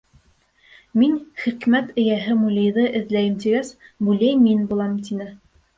Мин 1.01 1.13
хикмәт 1.43 1.93
эйәһе 2.05 2.39
Мулейҙы 2.41 2.89
эҙләйем, 3.03 3.39
тигәс, 3.45 3.71
Мулей 4.09 4.45
мин 4.49 4.71
булам, 4.75 5.03
тине. 5.09 5.33